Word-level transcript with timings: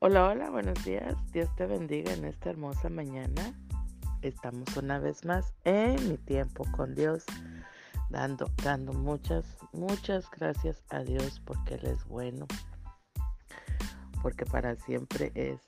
Hola, 0.00 0.28
hola, 0.28 0.48
buenos 0.50 0.84
días. 0.84 1.16
Dios 1.32 1.52
te 1.56 1.66
bendiga 1.66 2.12
en 2.12 2.24
esta 2.24 2.50
hermosa 2.50 2.88
mañana. 2.88 3.52
Estamos 4.22 4.76
una 4.76 5.00
vez 5.00 5.24
más 5.24 5.52
en 5.64 6.08
mi 6.08 6.16
tiempo 6.16 6.64
con 6.70 6.94
Dios, 6.94 7.24
dando, 8.08 8.48
dando 8.62 8.92
muchas, 8.92 9.44
muchas 9.72 10.30
gracias 10.30 10.84
a 10.90 11.00
Dios 11.00 11.42
porque 11.44 11.74
Él 11.74 11.86
es 11.86 12.04
bueno, 12.04 12.46
porque 14.22 14.46
para 14.46 14.76
siempre 14.76 15.32
es 15.34 15.60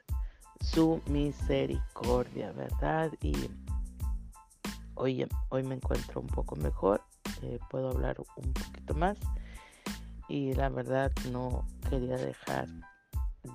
su 0.61 1.03
misericordia, 1.07 2.53
¿verdad? 2.53 3.11
Y 3.23 3.35
hoy, 4.95 5.27
hoy 5.49 5.63
me 5.65 5.75
encuentro 5.75 6.21
un 6.21 6.29
poco 6.29 6.55
mejor, 6.55 7.03
eh, 7.43 7.59
puedo 7.69 7.91
hablar 7.91 8.17
un 8.37 8.53
poquito 8.53 8.95
más 8.95 9.19
y 10.29 10.55
la 10.55 10.69
verdad 10.69 11.11
no 11.33 11.67
quería 11.89 12.17
dejar 12.17 12.69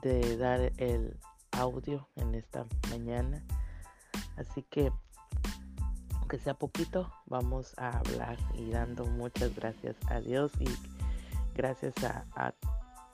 de 0.01 0.37
dar 0.37 0.71
el 0.77 1.17
audio 1.51 2.07
en 2.15 2.35
esta 2.35 2.65
mañana. 2.89 3.43
Así 4.37 4.63
que, 4.63 4.91
aunque 6.19 6.39
sea 6.39 6.53
poquito, 6.53 7.11
vamos 7.25 7.73
a 7.77 7.97
hablar 7.97 8.37
y 8.55 8.69
dando 8.69 9.05
muchas 9.05 9.55
gracias 9.55 9.95
a 10.09 10.19
Dios 10.19 10.51
y 10.59 10.67
gracias 11.55 11.93
a, 12.03 12.25
a 12.35 12.53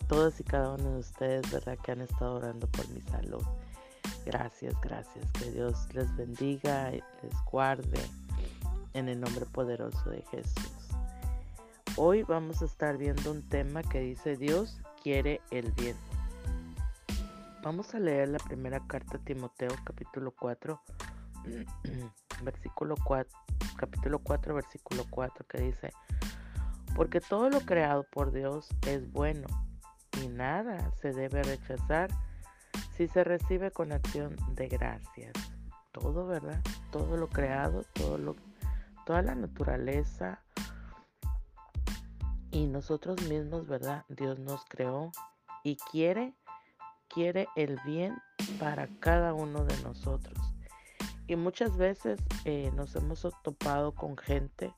todos 0.08 0.40
y 0.40 0.44
cada 0.44 0.74
uno 0.74 0.92
de 0.92 1.00
ustedes, 1.00 1.52
¿verdad? 1.52 1.78
Que 1.84 1.92
han 1.92 2.02
estado 2.02 2.36
orando 2.36 2.68
por 2.68 2.88
mi 2.90 3.02
salud. 3.02 3.44
Gracias, 4.26 4.76
gracias. 4.82 5.32
Que 5.32 5.52
Dios 5.52 5.88
les 5.94 6.16
bendiga, 6.16 6.94
y 6.94 7.02
les 7.24 7.34
guarde 7.50 8.02
en 8.94 9.10
el 9.10 9.20
nombre 9.20 9.46
poderoso 9.46 10.10
de 10.10 10.22
Jesús. 10.24 10.72
Hoy 11.98 12.24
vamos 12.24 12.62
a 12.62 12.66
estar 12.66 12.98
viendo 12.98 13.32
un 13.32 13.48
tema 13.48 13.84
que 13.84 14.00
dice 14.00 14.38
Dios 14.38 14.80
quiere 15.04 15.42
el 15.52 15.72
bien. 15.72 15.96
Vamos 17.64 17.94
a 17.94 18.00
leer 18.00 18.30
la 18.30 18.40
primera 18.40 18.80
carta 18.88 19.18
a 19.18 19.24
Timoteo, 19.24 19.70
capítulo 19.84 20.32
4, 20.32 20.82
versículo 22.44 22.96
4, 23.06 23.40
capítulo 23.78 24.18
4, 24.18 24.56
versículo 24.56 25.06
4, 25.08 25.46
que 25.46 25.62
dice, 25.62 25.94
porque 26.96 27.22
todo 27.22 27.52
lo 27.52 27.62
creado 27.62 28.04
por 28.12 28.32
Dios 28.32 28.68
es 28.88 29.12
bueno 29.12 29.46
y 30.24 30.28
nada 30.28 30.92
se 31.02 31.12
debe 31.12 31.44
rechazar 31.44 32.10
si 32.98 33.08
se 33.08 33.24
recibe 33.24 33.70
con 33.70 33.92
acción 33.92 34.36
de 34.56 34.68
gracias. 34.68 35.34
Todo, 35.92 36.26
¿verdad? 36.26 36.62
Todo 36.92 37.16
lo 37.16 37.30
creado, 37.30 37.84
todo 37.94 38.18
lo, 38.18 38.36
toda 39.06 39.22
la 39.22 39.36
naturaleza 39.36 40.42
y 42.50 42.66
nosotros 42.66 43.22
mismos, 43.30 43.68
¿verdad? 43.68 44.04
Dios 44.10 44.40
nos 44.40 44.66
creó 44.66 45.12
y 45.64 45.78
quiere 45.92 46.34
quiere 47.14 47.48
el 47.56 47.80
bien 47.86 48.16
para 48.60 48.88
cada 49.00 49.34
uno 49.34 49.66
de 49.66 49.82
nosotros. 49.84 50.38
Y 51.28 51.36
muchas 51.36 51.78
veces 51.78 52.20
eh, 52.46 52.72
nos 52.76 52.96
hemos 52.96 53.26
topado 53.44 53.94
con 53.94 54.18
gente 54.18 54.74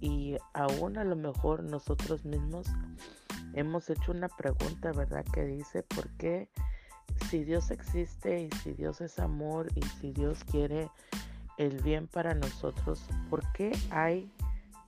y 0.00 0.36
aún 0.54 0.98
a 0.98 1.04
lo 1.04 1.16
mejor 1.16 1.62
nosotros 1.62 2.24
mismos 2.24 2.66
hemos 3.54 3.88
hecho 3.90 4.12
una 4.12 4.28
pregunta, 4.28 4.92
¿verdad? 4.92 5.24
Que 5.32 5.44
dice, 5.44 5.82
¿por 5.82 6.08
qué 6.16 6.48
si 7.28 7.44
Dios 7.44 7.70
existe 7.70 8.42
y 8.42 8.50
si 8.62 8.72
Dios 8.72 9.00
es 9.00 9.18
amor 9.18 9.68
y 9.74 9.82
si 9.82 10.12
Dios 10.12 10.44
quiere 10.44 10.90
el 11.56 11.82
bien 11.82 12.06
para 12.06 12.34
nosotros, 12.34 13.04
¿por 13.28 13.42
qué 13.52 13.72
hay 13.90 14.30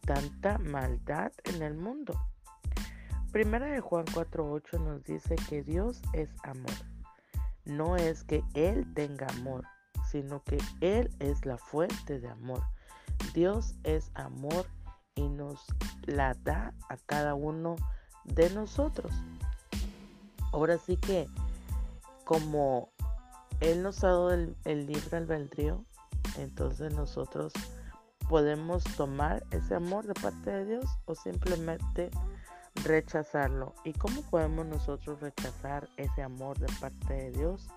tanta 0.03 0.59
maldad 0.59 1.33
en 1.45 1.63
el 1.63 1.75
mundo? 1.75 2.15
Primera 3.33 3.67
de 3.67 3.81
Juan 3.81 4.07
4.8 4.07 4.81
nos 4.81 5.05
dice 5.05 5.37
que 5.49 5.63
Dios 5.63 6.03
es 6.15 6.31
amor. 6.43 6.75
No 7.65 7.95
es 7.95 8.25
que 8.25 8.43
Él 8.55 8.93
tenga 8.93 9.29
amor, 9.29 9.65
sino 10.11 10.43
que 10.43 10.59
Él 10.81 11.11
es 11.21 11.47
la 11.47 11.57
fuente 11.57 12.19
de 12.19 12.29
amor. 12.29 12.61
Dios 13.33 13.77
es 13.85 14.11
amor 14.15 14.67
y 15.15 15.29
nos 15.29 15.65
la 16.07 16.35
da 16.35 16.75
a 16.89 16.97
cada 16.97 17.35
uno 17.35 17.77
de 18.25 18.51
nosotros. 18.51 19.13
Ahora 20.53 20.79
sí 20.79 20.97
que 20.97 21.29
como 22.25 22.91
Él 23.61 23.85
nos 23.85 24.03
ha 24.03 24.09
dado 24.09 24.33
el, 24.33 24.57
el 24.65 24.87
libre 24.87 25.19
albedrío, 25.19 25.85
entonces 26.37 26.93
nosotros 26.95 27.53
podemos 28.29 28.83
tomar 28.97 29.45
ese 29.53 29.77
amor 29.77 30.05
de 30.09 30.15
parte 30.15 30.51
de 30.51 30.65
Dios 30.65 30.87
o 31.05 31.15
simplemente 31.15 32.11
rechazarlo. 32.85 33.75
¿Y 33.85 33.93
cómo 33.93 34.23
podemos 34.23 34.67
nosotros 34.67 35.21
rechazar 35.21 35.89
ese 35.97 36.23
amor 36.23 36.59
de 36.59 36.67
parte 36.81 37.15
de 37.15 37.31
Dios? 37.33 37.69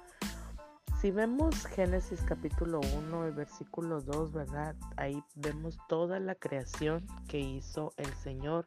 Si 1.01 1.11
vemos 1.11 1.65
Génesis 1.65 2.21
capítulo 2.21 2.79
1, 2.79 3.25
el 3.25 3.33
versículo 3.33 4.01
2, 4.01 4.31
¿verdad? 4.31 4.75
Ahí 4.95 5.21
vemos 5.35 5.77
toda 5.89 6.19
la 6.19 6.35
creación 6.35 7.05
que 7.27 7.39
hizo 7.39 7.93
el 7.97 8.13
Señor 8.15 8.65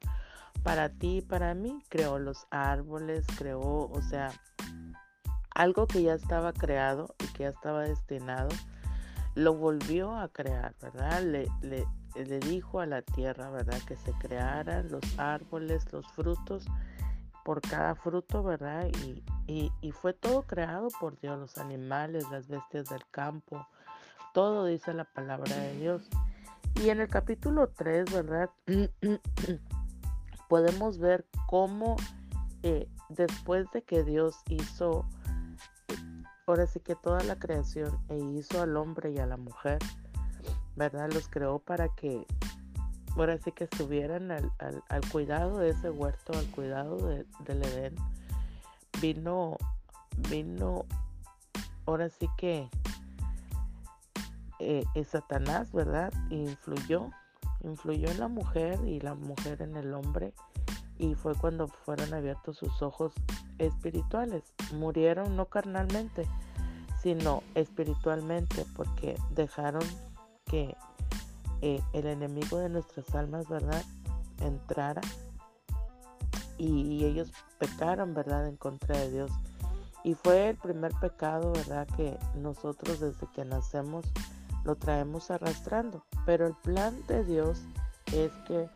para 0.63 0.91
ti 0.91 1.19
y 1.19 1.23
para 1.23 1.55
mí. 1.55 1.83
Creó 1.89 2.19
los 2.19 2.47
árboles, 2.51 3.25
creó, 3.39 3.89
o 3.91 4.03
sea, 4.03 4.33
algo 5.55 5.87
que 5.87 6.03
ya 6.03 6.13
estaba 6.13 6.53
creado 6.53 7.15
y 7.25 7.33
que 7.33 7.45
ya 7.45 7.49
estaba 7.49 7.85
destinado, 7.85 8.49
lo 9.35 9.55
volvió 9.55 10.15
a 10.15 10.29
crear, 10.29 10.75
¿verdad? 10.83 11.23
Le, 11.23 11.49
le, 11.63 11.87
le 12.25 12.39
dijo 12.41 12.81
a 12.81 12.87
la 12.87 13.03
tierra, 13.03 13.51
¿verdad? 13.51 13.81
Que 13.87 13.97
se 13.97 14.13
crearan 14.13 14.91
los 14.91 15.19
árboles, 15.19 15.93
los 15.93 16.07
frutos, 16.13 16.67
por 17.45 17.61
cada 17.61 17.95
fruto, 17.95 18.43
¿verdad? 18.43 18.89
Y, 19.47 19.71
y, 19.81 19.93
fue 19.93 20.13
todo 20.13 20.43
creado 20.43 20.89
por 21.01 21.19
Dios, 21.21 21.39
los 21.39 21.59
animales, 21.59 22.25
las 22.31 22.49
bestias 22.49 22.87
del 22.87 23.07
campo, 23.11 23.67
todo 24.33 24.67
dice 24.67 24.93
la 24.93 25.05
palabra 25.05 25.57
de 25.57 25.77
Dios. 25.77 26.09
Y 26.83 26.91
en 26.91 27.01
el 27.01 27.09
capítulo 27.09 27.69
3, 27.69 28.13
¿verdad? 28.13 28.51
podemos 30.49 30.99
ver 30.99 31.27
cómo 31.47 31.97
eh, 32.63 32.89
después 33.09 33.71
de 33.73 33.83
que 33.83 34.03
Dios 34.05 34.43
hizo, 34.49 35.07
ahora 36.47 36.67
sí 36.67 36.81
que 36.81 36.95
toda 36.95 37.23
la 37.25 37.37
creación, 37.39 37.99
e 38.09 38.19
hizo 38.19 38.63
al 38.63 38.77
hombre 38.77 39.13
y 39.13 39.19
a 39.19 39.27
la 39.27 39.37
mujer, 39.37 39.79
¿verdad? 40.77 41.11
Los 41.13 41.29
creó 41.29 41.59
para 41.59 41.89
que 41.89 42.27
ahora 43.17 43.39
sí 43.39 43.51
que 43.53 43.65
estuvieran 43.65 44.31
al, 44.31 44.53
cuidado 45.11 45.59
de 45.59 45.71
ese 45.71 45.91
huerto, 45.91 46.33
al 46.35 46.47
cuidado 46.51 46.97
del 46.99 47.63
Edén. 47.63 47.95
Vino, 49.01 49.57
vino, 50.29 50.85
ahora 51.87 52.09
sí 52.09 52.29
que 52.37 52.69
eh, 54.59 54.85
Satanás, 55.05 55.73
¿verdad? 55.73 56.13
Influyó, 56.31 57.11
influyó 57.63 58.11
en 58.11 58.21
la 58.21 58.29
mujer 58.29 58.79
y 58.85 59.01
la 59.01 59.15
mujer 59.15 59.63
en 59.63 59.77
el 59.77 59.93
hombre. 59.95 60.33
Y 60.99 61.15
fue 61.15 61.35
cuando 61.35 61.69
fueron 61.69 62.15
abiertos 62.15 62.57
sus 62.57 62.81
ojos 62.81 63.13
espirituales. 63.59 64.55
Murieron 64.73 65.37
no 65.37 65.47
carnalmente, 65.47 66.27
sino 67.03 67.43
espiritualmente, 67.55 68.65
porque 68.75 69.17
dejaron 69.31 69.83
que 70.47 70.77
eh, 71.63 71.83
el 71.93 72.07
enemigo 72.07 72.59
de 72.59 72.69
nuestras 72.69 73.15
almas, 73.15 73.49
¿verdad? 73.49 73.83
Entrara 74.41 75.01
y, 76.59 77.05
ellos 77.05 77.33
pecaron, 77.59 78.15
¿verdad? 78.15 78.47
En 78.49 78.57
contra 78.57 78.97
de 78.97 79.11
Dios. 79.11 79.31
Y 80.05 80.15
fue 80.15 80.51
el 80.51 80.57
primer 80.57 80.93
pecado, 81.01 81.53
¿verdad? 81.53 81.87
Que 81.97 82.19
nosotros 82.37 83.01
desde 83.01 83.27
que 83.35 83.45
nacemos 83.45 84.07
lo 84.65 84.77
traemos 84.77 85.31
arrastrando. 85.31 86.05
Pero 86.25 86.47
el 86.47 86.55
plan 86.55 86.95
de 87.07 87.25
Dios 87.25 87.63
es 88.13 88.33
que 88.47 88.69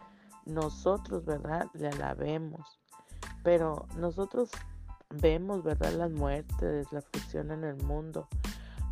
nosotros, 0.47 1.25
¿verdad? 1.25 1.67
Le 1.75 1.89
alabemos. 1.89 2.81
Pero 3.43 3.87
nosotros 3.97 4.51
vemos, 5.11 5.63
¿verdad? 5.63 5.93
Las 5.93 6.11
muertes, 6.11 6.91
la 6.93 6.99
aflicción 6.99 7.51
en 7.51 7.65
el 7.65 7.77
mundo. 7.85 8.29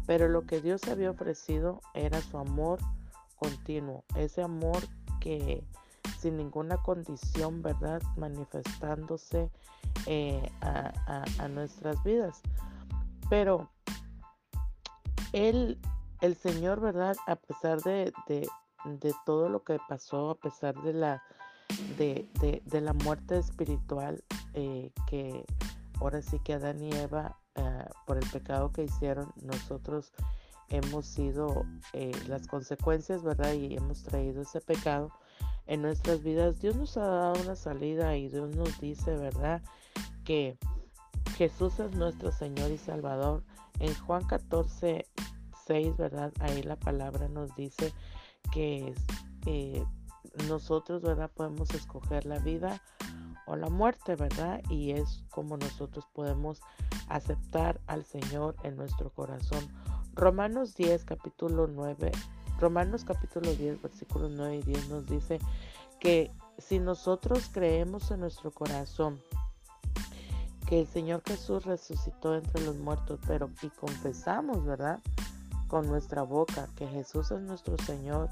Pero 0.09 0.27
lo 0.27 0.47
que 0.47 0.63
Dios 0.63 0.89
había 0.89 1.11
ofrecido 1.11 1.83
era 1.93 2.23
su 2.23 2.39
amor 2.39 2.79
continuo, 3.37 4.05
ese 4.17 4.43
amor 4.43 4.79
que 5.21 5.63
sin 6.19 6.39
ninguna 6.39 6.79
condición, 6.79 7.61
¿verdad? 7.61 8.01
Manifestándose 8.17 9.51
eh, 10.07 10.51
a, 10.63 11.49
nuestras 11.49 12.03
vidas. 12.05 12.41
Pero 13.29 13.69
Él, 15.35 15.79
el 16.23 16.37
Señor, 16.37 16.81
¿verdad? 16.81 17.15
A 17.27 17.37
pesar 17.37 17.83
de, 17.83 18.11
todo 19.27 19.51
lo 19.51 19.63
que 19.63 19.79
pasó, 19.91 20.31
a 20.31 20.35
pesar 20.37 20.75
de 20.85 20.95
la, 20.95 21.23
de, 21.99 22.81
la 22.81 22.95
muerte 22.95 23.37
espiritual 23.37 24.25
eh, 24.55 24.91
que 25.07 25.45
ahora 26.01 26.23
sí 26.23 26.41
que 26.41 26.55
Adán 26.55 26.83
y 26.83 26.95
Eva 26.95 27.37
eh, 27.59 27.85
por 28.07 28.17
el 28.17 28.29
pecado 28.31 28.73
que 28.73 28.85
hicieron, 28.85 29.33
nosotros 29.43 30.13
hemos 30.69 31.07
sido 31.07 31.65
eh, 31.93 32.13
las 32.27 32.47
consecuencias, 32.47 33.23
¿verdad? 33.23 33.53
Y 33.55 33.75
hemos 33.77 34.03
traído 34.03 34.43
ese 34.43 34.61
pecado 34.61 35.11
en 35.67 35.83
nuestras 35.83 36.23
vidas. 36.23 36.61
Dios 36.61 36.77
nos 36.77 36.97
ha 36.97 37.07
dado 37.07 37.43
una 37.43 37.57
salida 37.57 38.17
y 38.17 38.29
Dios 38.29 38.55
nos 38.55 38.79
dice, 38.81 39.17
¿verdad? 39.17 39.63
Que, 40.25 40.59
Jesús 41.37 41.79
es 41.79 41.93
nuestro 41.93 42.33
Señor 42.33 42.71
y 42.71 42.79
Salvador. 42.79 43.45
En 43.79 43.95
Juan 43.95 44.27
14, 44.27 45.07
6, 45.67 45.97
¿verdad? 45.97 46.33
Ahí 46.41 46.63
la 46.63 46.77
palabra 46.77 47.29
nos 47.29 47.55
dice 47.55 47.93
que 48.51 48.93
eh, 49.47 49.85
nosotros, 50.49 51.03
¿verdad? 51.03 51.31
Podemos 51.33 51.71
escoger 51.71 52.27
la 52.27 52.39
vida 52.41 52.83
o 53.47 53.55
la 53.55 53.69
muerte, 53.69 54.17
¿verdad? 54.17 54.61
Y 54.69 54.93
es 54.93 55.25
como 55.31 55.57
nosotros 55.57 56.07
podemos 56.13 56.61
aceptar 57.09 57.81
al 57.87 58.05
Señor 58.05 58.57
en 58.63 58.77
nuestro 58.77 59.11
corazón. 59.11 59.67
Romanos 60.15 60.75
10, 60.75 61.05
capítulo 61.05 61.67
9, 61.67 62.13
Romanos 62.61 63.05
capítulo 63.05 63.53
10, 63.53 63.81
versículos 63.83 64.33
9 64.33 64.57
y 64.57 64.63
10 64.63 64.89
nos 64.89 65.07
dice 65.07 65.39
que 66.01 66.33
si 66.59 66.81
nosotros 66.81 67.49
creemos 67.53 68.11
en 68.11 68.21
nuestro 68.21 68.51
corazón 68.51 69.21
que 70.67 70.81
el 70.81 70.87
Señor 70.87 71.23
Jesús 71.25 71.65
resucitó 71.65 72.35
entre 72.35 72.65
los 72.65 72.77
muertos, 72.77 73.21
pero 73.27 73.49
y 73.63 73.69
confesamos, 73.69 74.65
¿verdad? 74.65 74.99
Con 75.69 75.87
nuestra 75.87 76.23
boca 76.23 76.69
que 76.77 76.87
Jesús 76.89 77.31
es 77.31 77.41
nuestro 77.41 77.79
Señor 77.79 78.29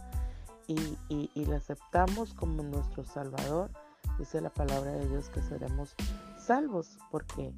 y, 0.67 0.75
y, 1.09 1.31
y 1.35 1.47
le 1.47 1.57
aceptamos 1.57 2.35
como 2.35 2.63
nuestro 2.65 3.05
Salvador, 3.05 3.71
dice 4.19 4.41
la 4.41 4.51
palabra 4.51 4.91
de 4.91 5.09
Dios 5.09 5.29
que 5.29 5.41
seremos 5.41 5.95
salvos, 6.37 6.99
porque 7.11 7.55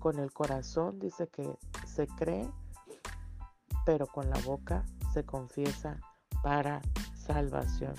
con 0.00 0.18
el 0.18 0.32
corazón 0.32 0.98
dice 0.98 1.28
que 1.28 1.56
se 1.86 2.08
cree, 2.08 2.50
pero 3.86 4.06
con 4.06 4.28
la 4.30 4.38
boca 4.40 4.84
se 5.12 5.24
confiesa 5.24 6.00
para 6.42 6.80
salvación. 7.14 7.94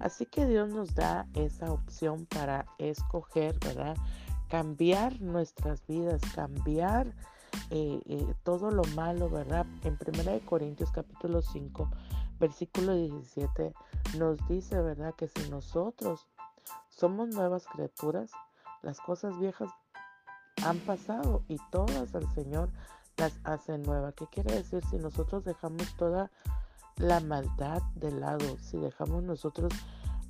Así 0.00 0.26
que 0.26 0.46
Dios 0.46 0.70
nos 0.70 0.94
da 0.94 1.28
esa 1.34 1.70
opción 1.70 2.26
para 2.26 2.66
escoger, 2.78 3.58
¿verdad? 3.60 3.96
Cambiar 4.48 5.20
nuestras 5.20 5.86
vidas, 5.86 6.20
cambiar 6.34 7.14
eh, 7.70 8.00
eh, 8.06 8.34
todo 8.42 8.70
lo 8.70 8.82
malo, 8.96 9.28
¿verdad? 9.28 9.66
En 9.82 9.96
1 10.00 10.46
Corintios 10.46 10.90
capítulo 10.90 11.42
5, 11.42 11.90
versículo 12.40 12.94
17, 12.94 13.72
nos 14.18 14.38
dice, 14.48 14.80
¿verdad? 14.80 15.14
Que 15.14 15.28
si 15.28 15.48
nosotros 15.50 16.26
somos 16.88 17.28
nuevas 17.28 17.66
criaturas, 17.66 18.30
las 18.82 18.98
cosas 19.00 19.38
viejas 19.38 19.70
han 20.62 20.78
pasado 20.80 21.42
y 21.48 21.58
todas 21.70 22.14
al 22.14 22.32
Señor 22.34 22.70
las 23.16 23.32
hace 23.44 23.78
nuevas. 23.78 24.14
¿Qué 24.14 24.26
quiere 24.26 24.54
decir? 24.54 24.82
Si 24.90 24.96
nosotros 24.96 25.44
dejamos 25.44 25.94
toda 25.96 26.30
la 26.96 27.20
maldad 27.20 27.82
de 27.96 28.12
lado, 28.12 28.56
si 28.58 28.76
dejamos 28.76 29.22
nosotros 29.22 29.72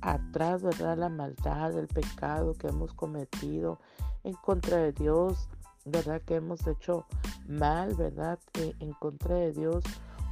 atrás, 0.01 0.63
¿verdad? 0.63 0.97
La 0.97 1.09
maldad, 1.09 1.77
el 1.77 1.87
pecado 1.87 2.53
que 2.53 2.67
hemos 2.67 2.93
cometido 2.93 3.79
en 4.23 4.33
contra 4.33 4.77
de 4.77 4.91
Dios, 4.91 5.47
¿verdad? 5.85 6.21
Que 6.21 6.35
hemos 6.35 6.65
hecho 6.67 7.05
mal, 7.47 7.93
¿verdad? 7.95 8.39
Eh, 8.55 8.73
en 8.79 8.93
contra 8.93 9.35
de 9.35 9.51
Dios 9.51 9.83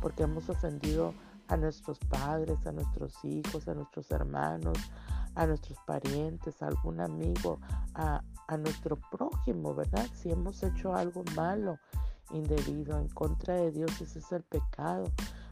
porque 0.01 0.23
hemos 0.23 0.49
ofendido 0.49 1.13
a 1.47 1.57
nuestros 1.57 1.99
padres, 1.99 2.65
a 2.65 2.71
nuestros 2.71 3.23
hijos, 3.23 3.67
a 3.67 3.73
nuestros 3.73 4.11
hermanos, 4.11 4.77
a 5.35 5.45
nuestros 5.47 5.77
parientes, 5.85 6.61
a 6.61 6.67
algún 6.67 6.99
amigo, 6.99 7.59
a, 7.95 8.21
a 8.47 8.57
nuestro 8.57 8.97
prójimo, 9.11 9.73
¿verdad? 9.73 10.07
Si 10.13 10.31
hemos 10.31 10.61
hecho 10.63 10.93
algo 10.93 11.23
malo, 11.35 11.77
indebido, 12.31 12.99
en 12.99 13.07
contra 13.09 13.55
de 13.55 13.71
Dios, 13.71 14.01
ese 14.01 14.19
es 14.19 14.31
el 14.31 14.43
pecado. 14.43 15.05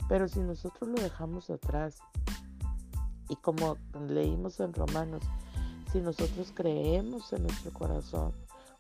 Pero 0.10 0.28
si 0.28 0.40
nosotros 0.40 0.90
lo 0.90 1.02
dejamos 1.02 1.50
atrás, 1.50 2.00
y 3.30 3.36
como 3.38 3.78
leímos 4.08 4.60
en 4.60 4.74
Romanos, 4.74 5.24
si 5.92 6.02
nosotros 6.02 6.52
creemos 6.54 7.32
en 7.34 7.44
nuestro 7.44 7.72
corazón, 7.72 8.34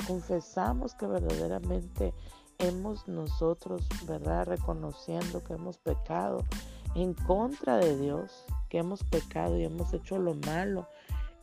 confesamos 0.07 0.93
que 0.95 1.07
verdaderamente 1.07 2.13
hemos 2.57 3.07
nosotros, 3.07 3.87
¿verdad? 4.05 4.45
Reconociendo 4.47 5.43
que 5.43 5.53
hemos 5.53 5.77
pecado 5.77 6.43
en 6.95 7.13
contra 7.13 7.77
de 7.77 7.97
Dios, 7.97 8.45
que 8.69 8.79
hemos 8.79 9.03
pecado 9.03 9.57
y 9.57 9.63
hemos 9.63 9.93
hecho 9.93 10.17
lo 10.17 10.35
malo 10.35 10.87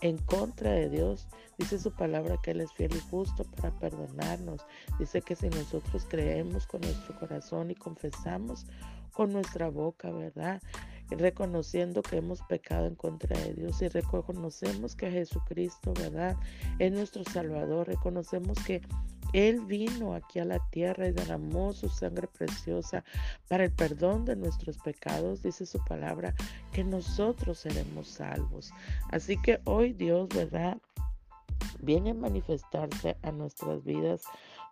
en 0.01 0.19
contra 0.19 0.73
de 0.73 0.89
Dios. 0.89 1.27
Dice 1.59 1.79
su 1.79 1.93
palabra 1.93 2.39
que 2.43 2.53
Él 2.53 2.61
es 2.61 2.73
fiel 2.73 2.95
y 2.95 3.01
justo 3.11 3.45
para 3.45 3.71
perdonarnos. 3.79 4.65
Dice 4.99 5.23
que 5.23 5.37
si 5.37 5.49
nosotros 5.49 6.07
creemos 6.09 6.67
con 6.67 6.81
nuestro 6.83 7.19
corazón 7.19 7.71
y 7.71 7.75
confesamos 7.75 8.67
con 9.13 9.33
nuestra 9.33 9.69
boca, 9.69 10.11
¿verdad? 10.11 10.61
reconociendo 11.17 12.03
que 12.03 12.17
hemos 12.19 12.43
pecado 12.43 12.87
en 12.87 12.95
contra 12.95 13.39
de 13.39 13.55
Dios 13.55 13.81
y 13.81 13.89
reconocemos 13.89 14.95
que 14.95 15.11
Jesucristo, 15.11 15.95
¿verdad? 15.95 16.37
Es 16.79 16.93
nuestro 16.93 17.25
Salvador. 17.25 17.87
Reconocemos 17.87 18.59
que 18.65 18.83
Él 19.33 19.61
vino 19.61 20.15
aquí 20.15 20.39
a 20.39 20.45
la 20.45 20.59
tierra 20.71 21.09
y 21.09 21.13
derramó 21.13 21.73
su 21.73 21.89
sangre 21.89 22.29
preciosa 22.29 23.05
para 23.49 23.65
el 23.65 23.73
perdón 23.73 24.25
de 24.25 24.37
nuestros 24.37 24.79
pecados, 24.79 25.43
dice 25.43 25.67
su 25.67 25.79
palabra, 25.85 26.35
que 26.73 26.85
nosotros 26.85 27.59
seremos 27.59 28.09
salvos. 28.09 28.73
Así 29.11 29.37
que 29.41 29.61
hoy 29.65 29.93
Dios, 29.93 30.29
¿verdad? 30.29 30.79
Viene 31.81 32.11
a 32.11 32.15
manifestarse 32.15 33.17
a 33.23 33.33
nuestras 33.33 33.85
vidas 33.85 34.23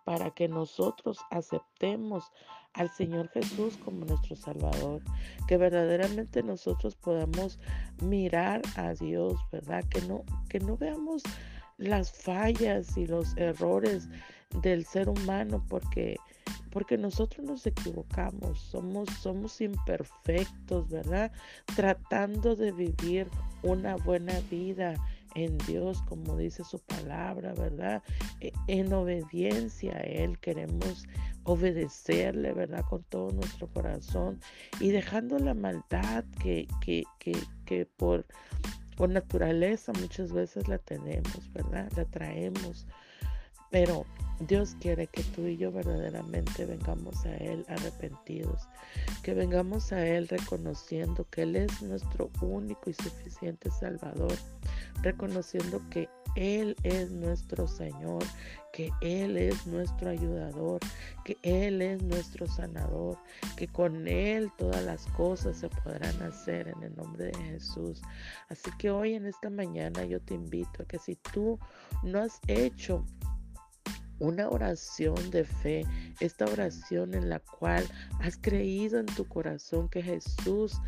para 0.03 0.31
que 0.31 0.47
nosotros 0.47 1.19
aceptemos 1.29 2.31
al 2.73 2.89
Señor 2.91 3.29
Jesús 3.29 3.77
como 3.83 4.05
nuestro 4.05 4.35
Salvador, 4.35 5.01
que 5.47 5.57
verdaderamente 5.57 6.43
nosotros 6.43 6.95
podamos 6.95 7.59
mirar 8.01 8.61
a 8.75 8.93
Dios, 8.93 9.39
¿verdad? 9.51 9.83
Que 9.89 10.01
no, 10.01 10.23
que 10.47 10.59
no 10.59 10.77
veamos 10.77 11.23
las 11.77 12.11
fallas 12.11 12.97
y 12.97 13.07
los 13.07 13.35
errores 13.37 14.09
del 14.61 14.85
ser 14.85 15.09
humano 15.09 15.63
porque 15.67 16.17
porque 16.71 16.97
nosotros 16.97 17.45
nos 17.45 17.65
equivocamos, 17.65 18.59
somos 18.59 19.09
somos 19.21 19.61
imperfectos, 19.61 20.89
¿verdad? 20.89 21.31
Tratando 21.75 22.55
de 22.55 22.71
vivir 22.71 23.27
una 23.63 23.95
buena 23.95 24.39
vida 24.51 24.93
en 25.35 25.57
Dios, 25.59 26.01
como 26.03 26.37
dice 26.37 26.63
su 26.63 26.79
palabra, 26.79 27.53
¿verdad? 27.53 28.03
E, 28.41 28.51
en 28.67 28.91
obediencia 28.93 29.97
a 29.97 30.01
Él 30.01 30.39
queremos 30.39 31.05
obedecerle, 31.43 32.53
¿verdad? 32.53 32.83
Con 32.89 33.03
todo 33.03 33.31
nuestro 33.31 33.67
corazón 33.67 34.39
y 34.79 34.89
dejando 34.89 35.39
la 35.39 35.53
maldad 35.53 36.25
que, 36.41 36.67
que, 36.81 37.03
que, 37.19 37.37
que 37.65 37.85
por, 37.85 38.25
por 38.97 39.09
naturaleza 39.09 39.93
muchas 39.93 40.33
veces 40.33 40.67
la 40.67 40.79
tenemos, 40.79 41.53
¿verdad? 41.53 41.89
La 41.95 42.05
traemos. 42.05 42.85
Pero 43.69 44.05
Dios 44.39 44.75
quiere 44.79 45.07
que 45.07 45.23
tú 45.23 45.45
y 45.45 45.57
yo 45.57 45.71
verdaderamente 45.71 46.65
vengamos 46.65 47.25
a 47.25 47.35
Él 47.35 47.65
arrepentidos, 47.67 48.67
que 49.23 49.33
vengamos 49.33 49.91
a 49.91 50.05
Él 50.05 50.27
reconociendo 50.27 51.27
que 51.29 51.43
Él 51.43 51.55
es 51.55 51.81
nuestro 51.81 52.29
único 52.41 52.89
y 52.89 52.93
suficiente 52.93 53.69
Salvador, 53.69 54.33
reconociendo 55.01 55.81
que 55.89 56.09
Él 56.37 56.75
es 56.83 57.09
nuestro 57.09 57.67
Señor, 57.67 58.23
que 58.71 58.91
Él 59.01 59.37
es 59.37 59.65
nuestro 59.65 60.11
ayudador, 60.11 60.79
que 61.25 61.35
Él 61.41 61.81
es 61.81 62.03
nuestro 62.03 62.47
sanador, 62.47 63.17
que 63.55 63.67
con 63.67 64.07
Él 64.07 64.51
todas 64.55 64.83
las 64.83 65.07
cosas 65.07 65.57
se 65.57 65.67
podrán 65.67 66.21
hacer 66.21 66.67
en 66.67 66.83
el 66.83 66.95
nombre 66.95 67.25
de 67.25 67.43
Jesús. 67.43 68.03
Así 68.49 68.69
que 68.77 68.91
hoy 68.91 69.15
en 69.15 69.25
esta 69.25 69.49
mañana 69.49 70.05
yo 70.05 70.21
te 70.21 70.35
invito 70.35 70.83
a 70.83 70.85
que 70.85 70.99
si 70.99 71.15
tú 71.15 71.57
no 72.03 72.19
has 72.19 72.39
hecho 72.47 73.03
una 74.19 74.47
oración 74.47 75.31
de 75.31 75.43
fe, 75.43 75.85
esta 76.19 76.45
oración 76.45 77.15
en 77.15 77.29
la 77.29 77.39
cual 77.39 77.83
has 78.19 78.37
creído 78.37 78.99
en 78.99 79.07
tu 79.07 79.27
corazón 79.27 79.89
que 79.89 80.03
Jesús 80.03 80.79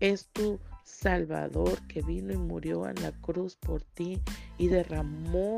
es 0.00 0.28
tu 0.32 0.58
Salvador 0.84 1.80
que 1.88 2.02
vino 2.02 2.32
y 2.32 2.36
murió 2.36 2.88
en 2.88 3.00
la 3.02 3.12
cruz 3.12 3.56
por 3.56 3.82
ti 3.82 4.20
y 4.58 4.68
derramó 4.68 5.56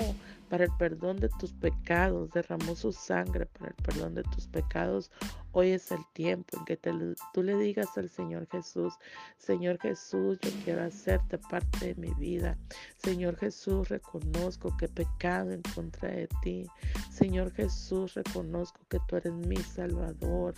para 0.49 0.65
el 0.65 0.71
perdón 0.79 1.19
de 1.19 1.29
tus 1.29 1.53
pecados, 1.53 2.31
derramó 2.31 2.77
su 2.77 2.93
sangre 2.93 3.47
para 3.47 3.69
el 3.69 3.75
perdón 3.75 4.15
de 4.15 4.23
tus 4.23 4.47
pecados. 4.47 5.11
Hoy 5.53 5.71
es 5.71 5.91
el 5.91 6.05
tiempo 6.13 6.57
en 6.57 6.65
que 6.65 6.77
tú 6.77 7.43
le 7.43 7.57
digas 7.57 7.97
al 7.97 8.09
Señor 8.09 8.47
Jesús, 8.49 8.95
Señor 9.39 9.79
Jesús, 9.81 10.39
yo 10.41 10.51
quiero 10.65 10.85
hacerte 10.85 11.39
parte 11.39 11.87
de 11.87 11.95
mi 11.97 12.13
vida. 12.15 12.57
Señor 12.97 13.37
Jesús, 13.37 13.89
reconozco 13.89 14.77
que 14.77 14.85
he 14.85 14.89
pecado 14.89 15.51
en 15.51 15.63
contra 15.75 16.11
de 16.11 16.29
ti. 16.43 16.67
Señor 17.11 17.53
Jesús, 17.53 18.15
reconozco 18.15 18.81
que 18.89 19.01
tú 19.09 19.17
eres 19.17 19.33
mi 19.33 19.57
Salvador, 19.57 20.55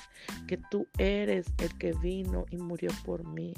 que 0.47 0.59
tú 0.71 0.87
eres 0.99 1.47
el 1.59 1.79
que 1.79 1.93
vino 1.93 2.45
y 2.51 2.57
murió 2.57 2.91
por 3.05 3.25
mí 3.25 3.55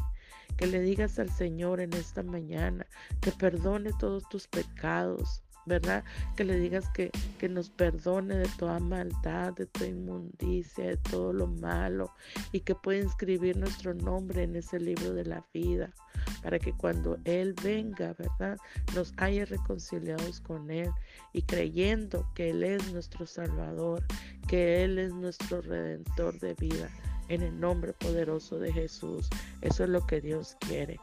que 0.61 0.67
le 0.67 0.83
digas 0.83 1.19
al 1.19 1.31
Señor 1.31 1.81
en 1.81 1.95
esta 1.95 2.23
mañana 2.23 2.87
que 3.23 3.33
perdone 3.33 3.93
todos 3.99 4.29
tus 4.29 4.47
pecados, 4.47 5.43
¿verdad? 5.64 6.05
Que 6.37 6.45
le 6.45 6.61
digas 6.61 6.87
que, 6.90 7.11
que 7.38 7.49
nos 7.49 7.71
perdone 7.71 8.37
de 8.37 8.49
toda 8.59 8.79
maldad, 8.79 9.55
de 9.55 9.64
toda 9.64 9.87
inmundicia, 9.87 10.85
de 10.85 10.97
todo 10.99 11.33
lo 11.33 11.47
malo 11.47 12.12
y 12.52 12.61
que 12.61 12.75
pueda 12.75 12.99
inscribir 12.99 13.57
nuestro 13.57 13.95
nombre 13.95 14.43
en 14.43 14.55
ese 14.55 14.79
libro 14.79 15.14
de 15.14 15.25
la 15.25 15.47
vida 15.55 15.95
para 16.43 16.59
que 16.59 16.75
cuando 16.75 17.17
Él 17.25 17.55
venga, 17.64 18.14
¿verdad? 18.19 18.59
Nos 18.95 19.14
haya 19.17 19.47
reconciliados 19.47 20.43
con 20.43 20.71
Él 20.71 20.90
y 21.33 21.40
creyendo 21.40 22.31
que 22.35 22.50
Él 22.50 22.64
es 22.64 22.93
nuestro 22.93 23.25
Salvador, 23.25 24.05
que 24.47 24.85
Él 24.85 24.99
es 24.99 25.14
nuestro 25.14 25.62
Redentor 25.62 26.38
de 26.38 26.52
vida. 26.52 26.90
En 27.31 27.41
el 27.41 27.59
nombre 27.59 27.95
poderoso 27.95 28.59
de 28.59 28.71
Jesús. 28.71 29.31
Eso 29.63 29.85
es 29.85 29.89
lo 29.89 30.07
que 30.07 30.21
Dios 30.21 30.57
quiere 30.61 31.01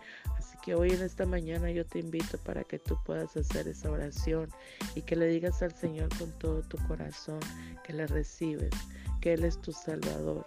que 0.67 0.75
hoy 0.75 0.91
en 0.91 1.01
esta 1.01 1.25
mañana 1.25 1.71
yo 1.71 1.85
te 1.85 1.99
invito 1.99 2.37
para 2.39 2.61
que 2.65 2.77
tú 2.77 2.97
puedas 3.05 3.37
hacer 3.37 3.69
esa 3.69 3.89
oración 3.89 4.49
y 4.95 5.01
que 5.01 5.15
le 5.15 5.27
digas 5.27 5.63
al 5.63 5.73
Señor 5.73 6.09
con 6.17 6.29
todo 6.39 6.61
tu 6.61 6.77
corazón 6.89 7.39
que 7.85 7.93
le 7.93 8.05
recibes, 8.05 8.71
que 9.21 9.31
Él 9.31 9.45
es 9.45 9.61
tu 9.61 9.71
Salvador. 9.71 10.45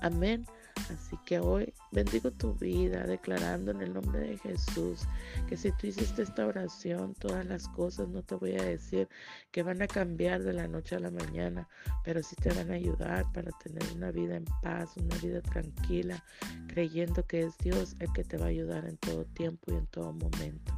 Amén. 0.00 0.46
Así 0.88 1.16
que 1.26 1.38
hoy 1.40 1.72
bendigo 1.92 2.30
tu 2.30 2.54
vida 2.54 3.04
declarando 3.04 3.70
en 3.70 3.82
el 3.82 3.92
nombre 3.92 4.20
de 4.20 4.38
Jesús 4.38 5.06
que 5.48 5.56
si 5.56 5.72
tú 5.72 5.86
hiciste 5.86 6.22
esta 6.22 6.46
oración, 6.46 7.14
todas 7.14 7.44
las 7.46 7.68
cosas, 7.68 8.08
no 8.08 8.22
te 8.22 8.34
voy 8.34 8.56
a 8.56 8.62
decir 8.62 9.08
que 9.50 9.62
van 9.62 9.82
a 9.82 9.86
cambiar 9.86 10.42
de 10.42 10.52
la 10.52 10.68
noche 10.68 10.96
a 10.96 11.00
la 11.00 11.10
mañana, 11.10 11.68
pero 12.04 12.22
sí 12.22 12.36
te 12.36 12.52
van 12.52 12.70
a 12.70 12.74
ayudar 12.74 13.30
para 13.32 13.50
tener 13.58 13.82
una 13.94 14.10
vida 14.10 14.36
en 14.36 14.44
paz, 14.62 14.96
una 14.96 15.16
vida 15.18 15.40
tranquila, 15.42 16.24
creyendo 16.68 17.26
que 17.26 17.42
es 17.42 17.58
Dios 17.58 17.96
el 17.98 18.12
que 18.12 18.24
te 18.24 18.36
va 18.36 18.46
a 18.46 18.48
ayudar 18.48 18.84
en 18.86 18.96
todo 18.96 19.24
tiempo 19.26 19.72
y 19.72 19.76
en 19.76 19.86
todo 19.86 20.12
momento. 20.12 20.72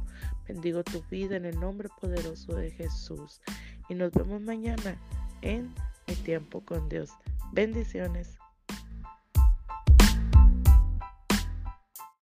Bendigo 0.47 0.83
tu 0.83 1.01
vida 1.09 1.37
en 1.37 1.45
el 1.45 1.59
nombre 1.59 1.89
poderoso 2.01 2.55
de 2.55 2.71
Jesús 2.71 3.41
y 3.89 3.95
nos 3.95 4.11
vemos 4.11 4.41
mañana 4.41 4.97
en 5.41 5.73
Mi 6.07 6.15
tiempo 6.15 6.61
con 6.65 6.89
Dios. 6.89 7.11
Bendiciones. 7.53 8.42